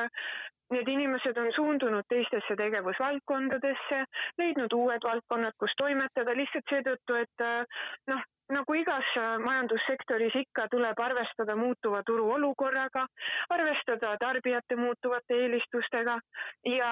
Need 0.74 0.88
inimesed 0.90 1.36
on 1.38 1.52
suundunud 1.54 2.06
teistesse 2.10 2.56
tegevusvaldkondadesse, 2.58 4.00
leidnud 4.40 4.72
uued 4.74 5.04
valdkonnad, 5.06 5.54
kus 5.62 5.74
toimetada 5.78 6.34
lihtsalt 6.34 6.72
seetõttu, 6.72 7.18
et 7.22 7.44
äh, 7.46 7.84
noh, 8.10 8.24
nagu 8.50 8.74
igas 8.74 9.12
äh, 9.20 9.36
majandussektoris 9.44 10.34
ikka, 10.42 10.66
tuleb 10.72 10.98
arvestada 11.06 11.54
muutuva 11.58 12.02
turu 12.06 12.26
olukorraga, 12.34 13.06
arvestada 13.54 14.16
tarbijate 14.18 14.78
muutuvate 14.80 15.38
eelistustega 15.44 16.18
ja 16.72 16.90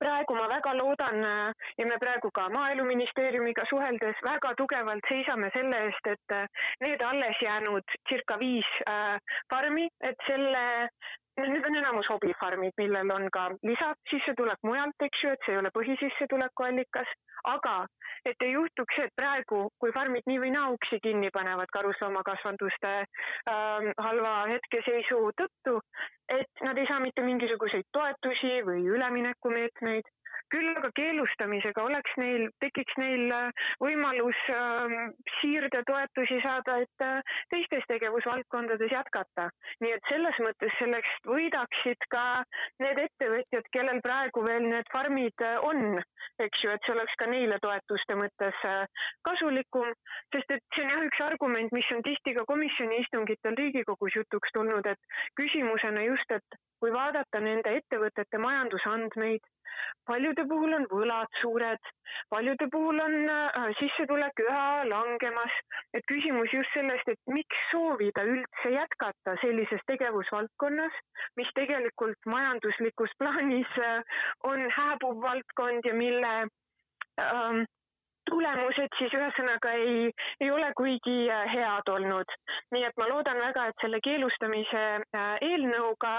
praegu 0.00 0.36
ma 0.38 0.48
väga 0.48 0.74
loodan 0.78 1.24
äh, 1.24 1.52
ja 1.78 1.86
me 1.86 1.98
praegu 2.02 2.30
ka 2.34 2.48
Maaeluministeeriumiga 2.56 3.66
suheldes 3.70 4.24
väga 4.26 4.54
tugevalt 4.58 5.08
seisame 5.08 5.50
selle 5.56 5.84
eest, 5.86 6.12
et 6.14 6.36
need 6.80 7.02
alles 7.04 7.42
jäänud 7.42 7.96
circa 8.08 8.38
viis 8.40 8.68
farmi, 9.50 9.88
et 10.00 10.26
selle 10.26 10.64
need 11.48 11.66
on 11.66 11.76
enamus 11.80 12.08
hobifarmid, 12.12 12.74
millel 12.78 13.10
on 13.14 13.28
ka 13.32 13.48
lisasissetulek 13.66 14.60
mujalt, 14.66 15.06
eks 15.06 15.24
ju, 15.24 15.32
et 15.34 15.46
see 15.46 15.54
ei 15.56 15.60
ole 15.62 15.72
põhisissetuleku 15.74 16.66
allikas, 16.66 17.12
aga 17.52 17.74
et 18.28 18.44
ei 18.44 18.52
juhtuks 18.52 18.96
see, 18.96 19.08
et 19.08 19.16
praegu, 19.16 19.62
kui 19.80 19.92
farmid 19.96 20.26
nii 20.28 20.40
või 20.42 20.52
naa 20.54 20.70
uksi 20.74 21.00
kinni 21.04 21.30
panevad 21.34 21.72
karusloomakasvanduste 21.76 22.92
äh, 23.00 23.90
halva 24.06 24.34
hetkeseisu 24.52 25.20
tõttu, 25.40 25.78
et 26.28 26.64
nad 26.66 26.78
ei 26.78 26.88
saa 26.90 27.00
mitte 27.00 27.24
mingisuguseid 27.26 27.88
toetusi 27.96 28.60
või 28.66 28.84
üleminekumeetmeid 28.96 30.10
küll 30.52 30.70
aga 30.72 30.90
keelustamisega 30.98 31.82
oleks 31.84 32.16
neil, 32.20 32.48
tekiks 32.64 32.96
neil 33.00 33.30
äh, 33.34 33.66
võimalus 33.82 34.38
äh, 34.54 34.96
siirdetoetusi 35.40 36.40
saada, 36.44 36.78
et 36.84 37.04
äh, 37.06 37.36
teistes 37.54 37.86
tegevusvaldkondades 37.90 38.92
jätkata. 38.92 39.48
nii 39.80 39.92
et 39.96 40.10
selles 40.10 40.38
mõttes 40.44 40.74
sellest 40.78 41.28
võidaksid 41.28 42.06
ka 42.14 42.24
need 42.82 42.98
ettevõtjad, 43.04 43.68
kellel 43.74 44.00
praegu 44.04 44.44
veel 44.46 44.68
need 44.72 44.90
farmid 44.92 45.46
äh, 45.46 45.58
on, 45.70 46.00
eks 46.46 46.64
ju, 46.64 46.72
et 46.74 46.86
see 46.86 46.94
oleks 46.96 47.16
ka 47.20 47.30
neile 47.30 47.60
toetuste 47.64 48.18
mõttes 48.18 48.64
äh, 48.68 49.06
kasulikum, 49.28 49.92
sest 50.34 50.56
et 50.56 50.64
see 50.74 50.86
on 50.86 50.94
jah 50.94 51.06
üks 51.08 51.22
argument, 51.28 51.72
mis 51.76 51.94
on 51.94 52.02
tihti 52.06 52.34
ka 52.38 52.46
komisjoni 52.48 53.02
istungitel 53.04 53.58
Riigikogus 53.60 54.16
jutuks 54.18 54.52
tulnud, 54.56 54.86
et 54.86 55.20
küsimusena 55.38 56.04
just, 56.06 56.36
et 56.36 56.60
kui 56.80 56.92
vaadata 56.92 57.40
nende 57.44 57.72
ettevõtete 57.78 58.38
majandusandmeid, 58.40 59.46
paljude 60.08 60.44
puhul 60.50 60.74
on 60.76 60.86
võlad 60.90 61.38
suured, 61.40 61.90
paljude 62.32 62.68
puhul 62.72 63.00
on 63.04 63.16
äh, 63.32 63.58
sissetulek 63.80 64.42
üha 64.44 64.64
langemas, 64.88 65.56
et 65.94 66.06
küsimus 66.10 66.52
just 66.56 66.72
sellest, 66.76 67.08
et 67.12 67.34
miks 67.36 67.64
soovida 67.70 68.24
üldse 68.34 68.74
jätkata 68.74 69.36
sellises 69.44 69.84
tegevusvaldkonnas, 69.92 71.00
mis 71.40 71.52
tegelikult 71.58 72.30
majanduslikus 72.34 73.14
plaanis 73.22 73.76
äh, 73.78 74.00
on 74.52 74.64
hääbuv 74.78 75.20
valdkond 75.26 75.86
ja 75.86 75.94
mille 75.94 76.34
ähm, 77.20 77.64
tulemused 78.30 78.96
siis 78.98 79.14
ühesõnaga 79.16 79.72
ei, 79.78 80.10
ei 80.40 80.50
ole 80.50 80.70
kuigi 80.78 81.16
äh, 81.30 81.44
head 81.54 81.90
olnud. 81.94 82.34
nii 82.74 82.84
et 82.86 82.96
ma 83.00 83.08
loodan 83.10 83.38
väga, 83.42 83.66
et 83.70 83.84
selle 83.84 84.00
keelustamise 84.04 84.84
äh, 85.00 85.34
eelnõuga 85.48 86.14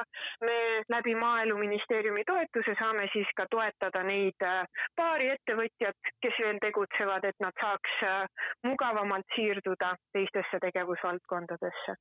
me 0.45 0.59
läbi 0.93 1.15
Maaeluministeeriumi 1.23 2.23
toetuse 2.27 2.75
saame 2.79 3.07
siis 3.13 3.31
ka 3.37 3.47
toetada 3.55 4.03
neid 4.07 4.47
äh, 4.47 4.63
paari 4.95 5.31
ettevõtjat, 5.35 6.13
kes 6.21 6.39
veel 6.45 6.61
tegutsevad, 6.63 7.25
et 7.25 7.45
nad 7.45 7.55
saaks 7.61 7.99
mugavamalt 8.67 9.35
siirduda 9.35 9.95
teistesse 10.13 10.59
tegevusvaldkondadesse 10.67 11.97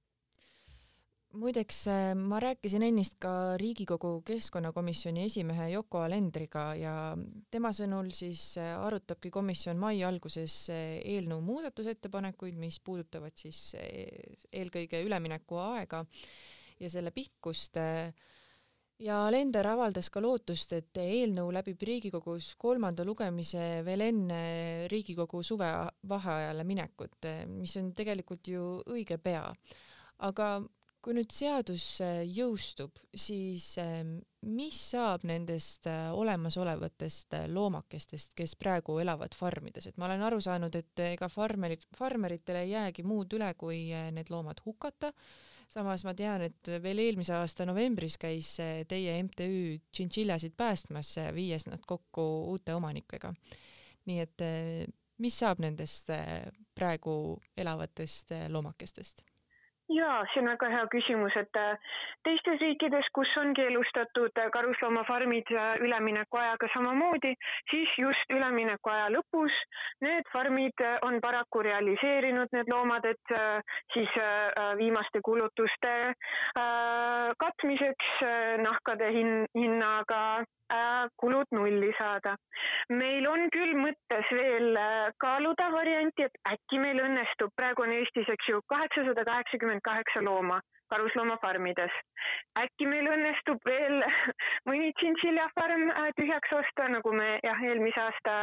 muideks 1.32 1.84
äh, 1.86 2.14
ma 2.14 2.40
rääkisin 2.40 2.82
ennist 2.82 3.14
ka 3.22 3.56
Riigikogu 3.60 4.22
keskkonnakomisjoni 4.26 5.24
esimehe 5.28 5.68
Yoko 5.72 6.02
Alendriga 6.02 6.70
ja 6.74 6.94
tema 7.50 7.70
sõnul 7.76 8.10
siis 8.16 8.56
äh, 8.58 8.72
arutabki 8.80 9.30
komisjon 9.30 9.78
mai 9.78 10.02
alguses 10.06 10.54
äh, 10.74 10.96
eelnõu 11.04 11.40
muudatusettepanekuid, 11.46 12.58
mis 12.58 12.80
puudutavad 12.82 13.36
siis 13.38 13.76
eelkõige 13.76 15.04
üleminekuaega 15.06 16.02
ja 16.80 16.90
selle 16.90 17.12
pikkust 17.14 17.78
ja 19.00 19.20
Alender 19.26 19.68
avaldas 19.70 20.10
ka 20.10 20.22
lootust, 20.24 20.72
et 20.72 20.98
eelnõu 20.98 21.52
läbib 21.54 21.82
Riigikogus 21.86 22.54
kolmanda 22.58 23.04
lugemise 23.06 23.84
veel 23.86 24.02
enne 24.08 24.42
Riigikogu 24.90 25.44
suvevaheajale 25.46 26.66
minekut, 26.66 27.30
mis 27.54 27.76
on 27.78 27.94
tegelikult 27.94 28.50
ju 28.50 28.66
õige 28.90 29.20
pea. 29.22 29.46
aga 30.18 30.46
kui 31.00 31.14
nüüd 31.16 31.32
seadus 31.32 31.84
jõustub, 32.28 32.98
siis 33.16 33.72
ähm, 33.80 34.18
mis 34.46 34.76
saab 34.92 35.24
nendest 35.28 35.86
äh, 35.88 36.08
olemasolevatest 36.16 37.36
äh, 37.36 37.46
loomakestest, 37.52 38.34
kes 38.36 38.54
praegu 38.60 38.98
elavad 39.00 39.34
farmides, 39.36 39.88
et 39.88 40.00
ma 40.00 40.08
olen 40.08 40.24
aru 40.28 40.40
saanud, 40.44 40.76
et 40.76 41.02
ega 41.04 41.28
farmerid, 41.32 41.86
farmeritele 41.96 42.64
ei 42.66 42.74
jäägi 42.74 43.04
muud 43.08 43.32
üle, 43.36 43.52
kui 43.60 43.82
äh, 43.96 44.10
need 44.16 44.32
loomad 44.32 44.60
hukata. 44.64 45.12
samas 45.70 46.04
ma 46.04 46.14
tean, 46.18 46.42
et 46.42 46.68
veel 46.82 46.98
eelmise 46.98 47.34
aasta 47.36 47.64
novembris 47.68 48.16
käis 48.18 48.56
teie 48.88 49.12
MTÜ 49.22 49.78
tšintšiljasid 49.92 50.56
päästmas, 50.58 51.14
viies 51.34 51.68
nad 51.68 51.84
kokku 51.86 52.24
uute 52.50 52.74
omanikega. 52.74 53.32
nii 54.10 54.20
et 54.20 54.42
mis 55.22 55.38
saab 55.38 55.60
nendest 55.62 56.10
praegu 56.74 57.38
elavatest 57.56 58.32
loomakestest? 58.48 59.29
Jaa, 59.90 60.24
see 60.32 60.40
on 60.42 60.50
väga 60.50 60.68
hea 60.72 60.82
küsimus, 60.92 61.36
et 61.40 61.58
äh, 61.58 61.96
teistes 62.26 62.60
riikides, 62.62 63.08
kus 63.16 63.30
on 63.40 63.52
keelustatud 63.58 64.38
äh, 64.38 64.50
karusloomafarmid 64.54 65.50
äh, 65.54 65.72
üleminekuajaga 65.84 66.70
samamoodi, 66.74 67.34
siis 67.72 67.96
just 67.98 68.34
üleminekuaja 68.34 69.10
lõpus 69.16 69.56
need 70.04 70.28
farmid 70.32 70.84
on 71.06 71.18
paraku 71.22 71.64
realiseerinud 71.66 72.52
need 72.54 72.70
loomad, 72.70 73.04
et 73.04 73.34
siis 73.92 74.12
viimaste 74.78 75.20
kulutuste 75.24 75.92
katmiseks 77.42 78.22
nahkade 78.64 79.10
hin-, 79.14 79.46
hinnaga 79.56 80.22
kulud 81.20 81.50
nulli 81.52 81.90
saada. 81.98 82.36
meil 82.90 83.26
on 83.26 83.48
küll 83.54 83.74
mõttes 83.78 84.30
veel 84.34 84.78
kaaluda 85.22 85.70
varianti, 85.74 86.26
et 86.28 86.52
äkki 86.52 86.78
meil 86.82 87.00
õnnestub, 87.02 87.52
praegu 87.58 87.84
on 87.86 87.94
Eestis, 87.96 88.28
eks 88.30 88.50
ju, 88.52 88.60
kaheksasada 88.70 89.24
kaheksakümmend 89.26 89.79
kaheksa 89.84 90.22
looma 90.24 90.60
karusloomafarmides. 90.90 91.94
äkki 92.58 92.86
meil 92.90 93.06
õnnestub 93.06 93.60
veel 93.66 94.02
mõni 94.68 94.92
tšintšiljafarm 94.98 95.88
äh, 95.94 96.10
tühjaks 96.18 96.54
osta, 96.60 96.88
nagu 96.96 97.14
me 97.14 97.38
jah, 97.46 97.64
eelmise 97.70 98.02
aasta 98.06 98.36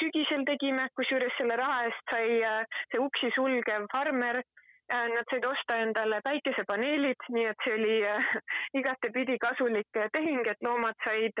sügisel 0.00 0.46
tegime, 0.46 0.88
kusjuures 0.96 1.34
selle 1.38 1.58
raha 1.58 1.84
eest 1.88 2.14
sai 2.14 2.26
see 2.92 3.02
uksi 3.02 3.32
sulgev 3.36 3.88
farmer 3.92 4.42
Äh, 4.92 5.08
nad 5.08 5.24
said 5.30 5.44
osta 5.44 5.76
endale 5.80 6.18
päikesepaneelid, 6.24 7.22
nii 7.32 7.44
et 7.48 7.64
see 7.64 7.74
oli 7.78 7.94
äh, 8.04 8.32
igatepidi 8.80 9.38
kasulik 9.40 9.96
äh, 9.96 10.08
tehing, 10.12 10.42
et 10.50 10.60
loomad 10.66 10.98
said 11.04 11.38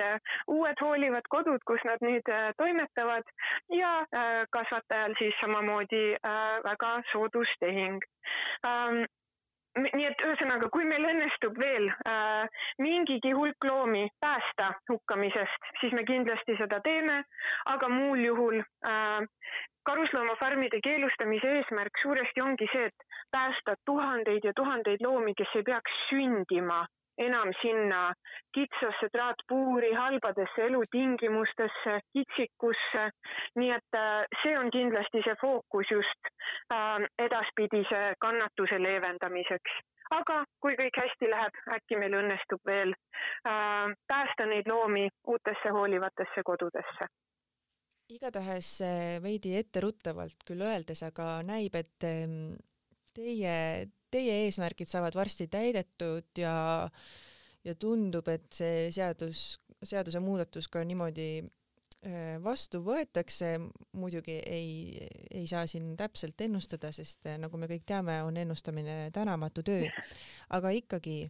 uued 0.48 0.80
hoolivad 0.80 1.26
kodud, 1.34 1.60
kus 1.68 1.82
nad 1.84 2.00
nüüd 2.06 2.30
toimetavad. 2.56 3.28
Ja 3.76 3.92
kasvatajal 4.56 5.16
siis 5.18 5.34
samamoodi 5.40 6.04
väga 6.64 6.92
soodus 7.12 7.50
tehing. 7.60 7.98
Ähm, 8.66 9.04
nii 9.80 10.06
et 10.06 10.22
ühesõnaga, 10.26 10.68
kui 10.72 10.84
meil 10.84 11.04
õnnestub 11.08 11.58
veel 11.58 11.88
äh, 11.88 12.62
mingigi 12.82 13.32
hulk 13.36 13.64
loomi 13.64 14.04
päästa 14.20 14.72
hukkamisest, 14.90 15.68
siis 15.80 15.94
me 15.96 16.04
kindlasti 16.08 16.56
seda 16.58 16.80
teeme, 16.84 17.22
aga 17.72 17.88
muul 17.88 18.24
juhul 18.26 18.58
äh, 18.60 19.20
karusloomafarmide 19.88 20.80
keelustamise 20.84 21.54
eesmärk 21.58 22.02
suuresti 22.02 22.44
ongi 22.44 22.68
see, 22.72 22.90
et 22.90 23.06
päästa 23.32 23.76
tuhandeid 23.88 24.44
ja 24.44 24.52
tuhandeid 24.56 25.04
loomi, 25.04 25.34
kes 25.38 25.56
ei 25.56 25.64
peaks 25.66 26.02
sündima 26.10 26.84
enam 27.18 27.52
sinna 27.60 28.12
kitsasse 28.54 29.08
traatpuuri, 29.12 29.92
halbadesse 29.92 30.66
elutingimustesse, 30.66 32.00
kitsikusse. 32.12 33.10
nii 33.56 33.70
et 33.78 33.98
äh, 33.98 34.24
see 34.42 34.58
on 34.58 34.70
kindlasti 34.70 35.24
see 35.24 35.36
fookus 35.40 35.90
just 35.90 36.30
äh, 36.72 37.00
edaspidise 37.18 38.02
kannatuse 38.20 38.82
leevendamiseks. 38.82 39.80
aga 40.12 40.44
kui 40.60 40.76
kõik 40.76 40.96
hästi 41.00 41.30
läheb, 41.30 41.58
äkki 41.76 41.96
meil 41.96 42.14
õnnestub 42.20 42.60
veel 42.66 42.94
äh, 43.48 43.92
päästa 44.06 44.46
neid 44.46 44.68
loomi 44.68 45.08
uutesse 45.26 45.76
hoolivatesse 45.78 46.44
kodudesse 46.44 47.08
igatahes 48.12 48.68
eh, 48.84 49.16
veidi 49.22 49.54
etteruttavalt 49.56 50.44
küll 50.48 50.64
öeldes, 50.66 51.02
aga 51.06 51.40
näib, 51.46 51.76
et 51.78 52.06
ehm, 52.06 52.54
teie, 53.16 53.54
teie 54.12 54.42
eesmärgid 54.44 54.90
saavad 54.90 55.16
varsti 55.16 55.48
täidetud 55.52 56.38
ja 56.38 56.54
ja 57.62 57.74
tundub, 57.78 58.26
et 58.32 58.48
see 58.54 58.88
seadus, 58.94 59.42
seadusemuudatus 59.86 60.66
ka 60.72 60.82
niimoodi 60.86 61.26
eh, 61.38 62.38
vastu 62.42 62.80
võetakse, 62.82 63.52
muidugi 63.98 64.38
ei, 64.42 65.06
ei 65.30 65.46
saa 65.50 65.68
siin 65.70 65.92
täpselt 65.98 66.40
ennustada, 66.42 66.90
sest 66.94 67.30
eh, 67.30 67.38
nagu 67.42 67.60
me 67.60 67.70
kõik 67.70 67.86
teame, 67.86 68.18
on 68.26 68.40
ennustamine 68.42 69.12
tänamatu 69.14 69.62
töö. 69.66 69.86
aga 70.58 70.74
ikkagi, 70.74 71.20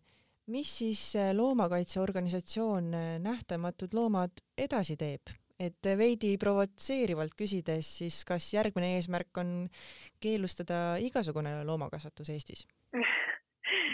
mis 0.52 0.72
siis 0.80 1.04
loomakaitseorganisatsioon 1.36 2.90
Nähtamatud 3.22 3.94
Loomad 3.94 4.40
edasi 4.58 4.96
teeb? 4.96 5.36
Et 5.62 5.90
veidi 5.98 6.34
provotseerivalt 6.40 7.36
küsides, 7.38 7.88
siis 8.02 8.22
kas 8.28 8.48
järgmine 8.54 8.96
eesmärk 8.96 9.42
on 9.42 9.52
keelustada 10.22 10.98
igasugune 11.02 11.60
loomakasvatus 11.68 12.32
Eestis? 12.34 12.66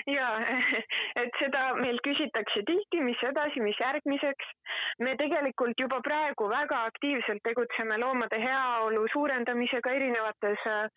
ja 0.08 0.28
et 1.22 1.36
seda 1.40 1.72
meilt 1.78 2.00
küsitakse 2.06 2.62
tihti, 2.66 3.02
mis 3.04 3.20
edasi, 3.30 3.60
mis 3.64 3.78
järgmiseks. 3.80 4.54
me 5.04 5.14
tegelikult 5.20 5.80
juba 5.80 6.00
praegu 6.04 6.48
väga 6.50 6.82
aktiivselt 6.90 7.42
tegutseme 7.44 7.98
loomade 8.00 8.38
heaolu 8.42 9.06
suurendamisega 9.12 9.92
erinevates 9.98 10.64
äh, 10.68 10.88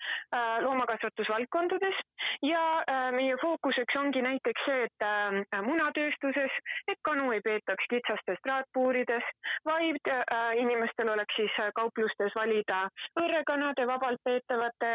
loomakasvatusvaldkondades 0.65 1.99
ja 2.43 2.63
äh, 2.79 3.11
meie 3.15 3.37
fookuseks 3.41 3.95
ongi 3.99 4.21
näiteks 4.21 4.65
see, 4.65 4.83
et 4.87 5.05
äh, 5.07 5.61
munatööstuses, 5.67 6.57
et 6.91 6.99
kanu 7.07 7.31
ei 7.35 7.41
peetaks 7.45 7.87
kitsastes 7.93 8.39
traatpuurides, 8.47 9.27
vaid 9.65 10.11
inimestel 10.57 11.09
oleks 11.13 11.35
siis 11.35 11.55
kauplustes 11.75 12.33
valida 12.35 12.83
õrrekanade, 13.19 13.85
vabalt 13.87 14.21
peetavate 14.25 14.91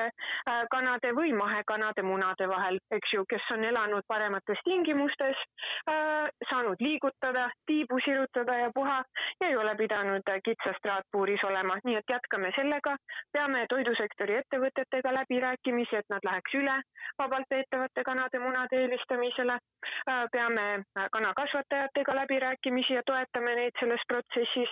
kanade 0.70 1.12
või 1.16 1.32
mahekanade 1.36 2.02
munade 2.06 2.48
vahel, 2.48 2.78
eks 2.94 3.14
ju, 3.14 3.24
kes 3.30 3.50
on 3.54 3.64
elanud 3.64 4.05
paremates 4.08 4.60
tingimustes, 4.64 5.36
äh, 5.90 6.28
saanud 6.50 6.80
liigutada, 6.80 7.50
tiibu 7.66 7.98
sirutada 8.04 8.58
ja 8.58 8.70
puha 8.74 9.02
ja 9.40 9.48
ei 9.48 9.56
ole 9.56 9.74
pidanud 9.76 10.30
kitsas 10.44 10.78
traatpuuris 10.82 11.44
olema, 11.44 11.78
nii 11.84 11.96
et 11.96 12.10
jätkame 12.10 12.52
sellega. 12.56 12.96
peame 13.32 13.66
toidusektori 13.68 14.36
ettevõtetega 14.40 15.12
läbirääkimisi, 15.14 15.96
et 15.96 16.08
nad 16.10 16.24
läheks 16.24 16.54
üle 16.54 16.76
vabalt 17.18 17.48
peetavate 17.48 18.04
kanade 18.04 18.38
munade 18.38 18.80
eelistamisele. 18.80 19.58
Äh, 20.10 20.24
peame 20.32 20.82
kanakasvatajatega 21.12 22.14
läbirääkimisi 22.14 22.94
ja 22.94 23.02
toetame 23.06 23.54
neid 23.54 23.78
selles 23.80 24.02
protsessis 24.08 24.70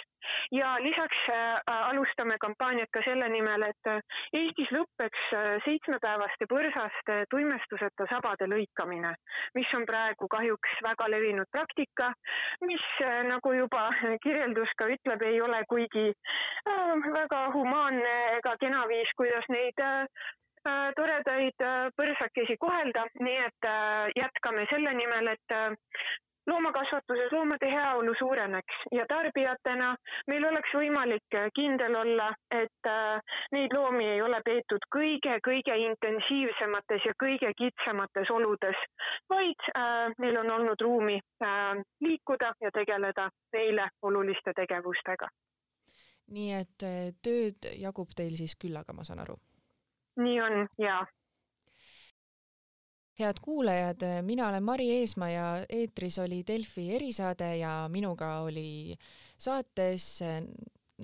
ja 0.53 0.77
lisaks 0.81 1.21
äh, 1.31 1.61
alustame 1.91 2.39
kampaaniat 2.41 2.89
ka 2.93 3.03
selle 3.05 3.29
nimel, 3.29 3.63
et 3.63 3.95
Eestis 4.33 4.71
lõpeks 4.75 5.27
seitsmepäevaste 5.65 6.47
põrsaste 6.51 7.17
tuimestuseta 7.31 8.07
sabade 8.11 8.49
lõikamine, 8.51 9.14
mis 9.55 9.75
on 9.77 9.87
praegu 9.89 10.29
kahjuks 10.29 10.79
väga 10.87 11.09
levinud 11.11 11.51
praktika, 11.53 12.13
mis 12.67 12.85
nagu 13.29 13.53
juba 13.57 13.89
kirjeldus 14.23 14.73
ka 14.79 14.89
ütleb, 14.93 15.23
ei 15.23 15.41
ole 15.41 15.63
kuigi 15.69 16.07
äh, 16.11 16.95
väga 17.19 17.45
humaanne 17.55 18.15
ega 18.39 18.57
kena 18.61 18.85
viis, 18.91 19.11
kuidas 19.17 19.47
neid 19.53 19.81
äh, 19.85 20.91
toredaid 20.99 21.65
äh, 21.65 21.89
põrsakesi 21.99 22.57
kohelda, 22.61 23.07
nii 23.21 23.41
et 23.47 23.69
äh, 23.71 24.13
jätkame 24.21 24.67
selle 24.73 24.95
nimel, 25.01 25.35
et 25.35 25.59
loomakasvatuses 26.47 27.33
loomade 27.33 27.71
heaolu 27.71 28.15
suureneks 28.19 28.75
ja 28.93 29.05
tarbijatena 29.09 29.97
meil 30.27 30.45
oleks 30.45 30.75
võimalik 30.75 31.39
kindel 31.55 31.95
olla, 31.95 32.29
et 32.51 32.91
äh, 32.91 33.37
neid 33.53 33.73
loomi 33.73 34.05
ei 34.17 34.23
ole 34.23 34.41
peetud 34.45 34.85
kõige-kõige 34.97 35.77
intensiivsemates 35.87 37.09
ja 37.09 37.15
kõige 37.23 37.53
kitsamates 37.59 38.31
oludes, 38.31 38.79
vaid 39.31 39.71
neil 40.19 40.37
on 40.37 40.51
olnud 40.51 40.81
ruumi 40.81 41.19
liikuda 42.01 42.53
ja 42.61 42.71
tegeleda 42.75 43.29
neile 43.53 43.89
oluliste 44.03 44.53
tegevustega. 44.57 45.29
nii 46.35 46.53
et 46.61 46.87
tööd 47.23 47.69
jagub 47.81 48.15
teil 48.17 48.37
siis 48.37 48.57
küllaga, 48.57 48.93
ma 48.93 49.05
saan 49.05 49.21
aru? 49.25 49.37
nii 50.17 50.41
on 50.41 50.67
jaa 50.79 51.03
head 53.19 53.35
kuulajad, 53.43 54.23
mina 54.23 54.49
olen 54.49 54.63
Mari 54.63 54.91
Eesmaa 54.91 55.31
ja 55.31 55.67
eetris 55.69 56.19
oli 56.19 56.45
Delfi 56.47 56.95
erisaade 56.95 57.57
ja 57.57 57.89
minuga 57.89 58.39
oli 58.39 58.97
saates 59.39 60.21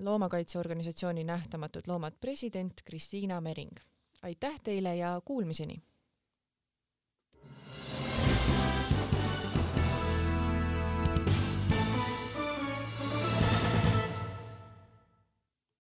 loomakaitseorganisatsiooni 0.03 1.25
Nähtamatud 1.25 1.83
Loomad 1.87 2.13
president 2.21 2.73
Kristiina 2.85 3.41
Mering. 3.41 3.77
aitäh 4.23 4.61
teile 4.61 4.97
ja 4.97 5.21
kuulmiseni! 5.25 5.83